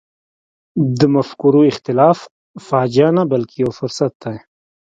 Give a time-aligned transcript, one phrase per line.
[0.99, 2.17] د مفکورو اختلاف
[2.67, 4.37] فاجعه نه بلکې یو فرصت دی.